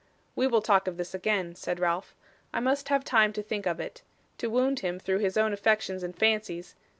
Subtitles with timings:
[0.35, 2.15] 'We will talk of this again,' said Ralph.
[2.55, 4.01] 'I must have time to think of it.
[4.39, 6.73] To wound him through his own affections and fancies